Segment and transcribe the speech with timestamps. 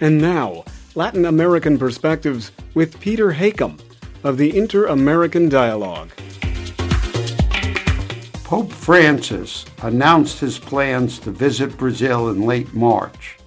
[0.00, 3.78] And now, Latin American perspectives with Peter Hakim
[4.24, 6.10] of the Inter American Dialogue.
[8.44, 13.38] Pope Francis announced his plans to visit Brazil in late March.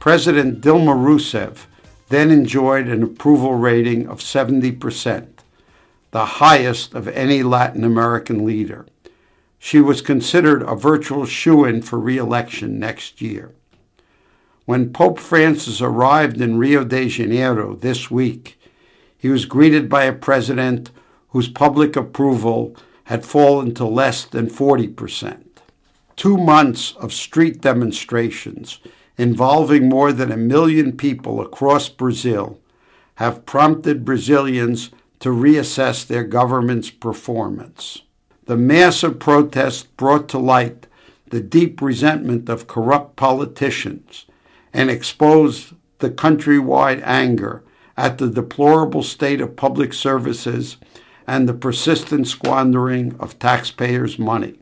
[0.00, 1.66] President Dilma Rousseff
[2.08, 5.28] then enjoyed an approval rating of 70%,
[6.10, 8.86] the highest of any Latin American leader.
[9.58, 13.52] She was considered a virtual shoo in for re election next year.
[14.68, 18.60] When Pope Francis arrived in Rio de Janeiro this week,
[19.16, 20.90] he was greeted by a president
[21.30, 25.42] whose public approval had fallen to less than 40%.
[26.16, 28.80] Two months of street demonstrations
[29.16, 32.60] involving more than a million people across Brazil
[33.14, 38.02] have prompted Brazilians to reassess their government's performance.
[38.44, 40.86] The massive protests brought to light
[41.30, 44.26] the deep resentment of corrupt politicians
[44.72, 47.64] and exposed the countrywide anger
[47.96, 50.76] at the deplorable state of public services
[51.26, 54.58] and the persistent squandering of taxpayers' money.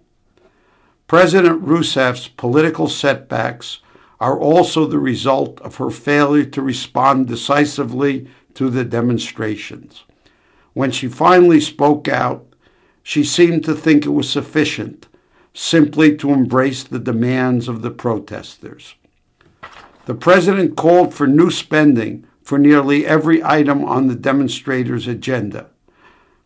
[1.07, 3.81] President Rousseff's political setbacks
[4.19, 10.05] are also the result of her failure to respond decisively to the demonstrations.
[10.73, 12.47] When she finally spoke out,
[13.03, 15.07] she seemed to think it was sufficient
[15.55, 18.95] simply to embrace the demands of the protesters.
[20.07, 25.71] The president called for new spending for nearly every item on the demonstrators' agenda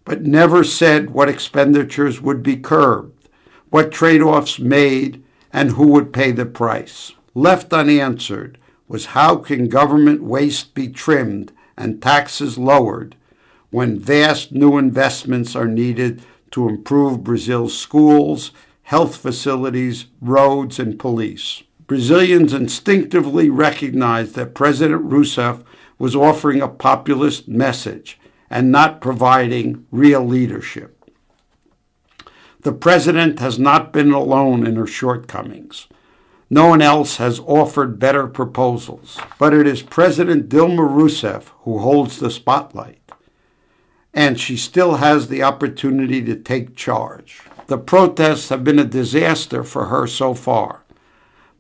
[0.05, 3.29] but never said what expenditures would be curbed,
[3.69, 7.13] what trade offs made, and who would pay the price.
[7.35, 8.59] Left unanswered
[8.89, 13.15] was how can government waste be trimmed and taxes lowered
[13.71, 18.51] when vast new investments are needed to improve Brazil's schools,
[18.83, 21.63] health facilities, roads, and police.
[21.91, 25.65] Brazilians instinctively recognized that President Rousseff
[25.99, 28.17] was offering a populist message
[28.49, 31.05] and not providing real leadership.
[32.61, 35.89] The president has not been alone in her shortcomings.
[36.49, 42.21] No one else has offered better proposals, but it is President Dilma Rousseff who holds
[42.21, 43.01] the spotlight.
[44.15, 47.43] And she still has the opportunity to take charge.
[47.67, 50.80] The protests have been a disaster for her so far,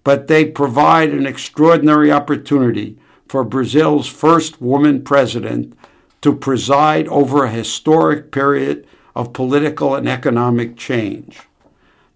[0.04, 5.76] but they provide an extraordinary opportunity for Brazil's first woman president
[6.20, 11.40] to preside over a historic period of political and economic change.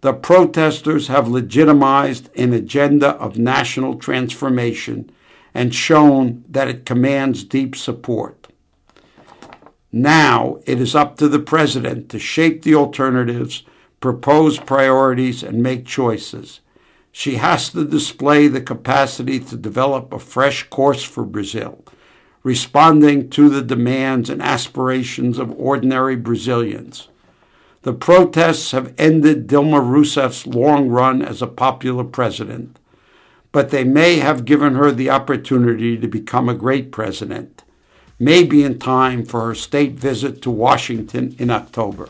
[0.00, 5.10] The protesters have legitimized an agenda of national transformation
[5.54, 8.48] and shown that it commands deep support.
[9.92, 13.62] Now it is up to the president to shape the alternatives,
[14.00, 16.60] propose priorities, and make choices.
[17.16, 21.84] She has to display the capacity to develop a fresh course for Brazil
[22.42, 27.06] responding to the demands and aspirations of ordinary Brazilians.
[27.82, 32.80] The protests have ended Dilma Rousseff's long run as a popular president,
[33.52, 37.62] but they may have given her the opportunity to become a great president,
[38.18, 42.08] maybe in time for her state visit to Washington in October.